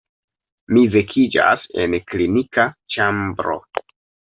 [0.75, 3.61] Mi vekiĝas en klinika ĉambro.